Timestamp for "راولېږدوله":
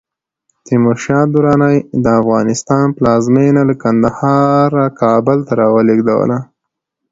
5.61-6.39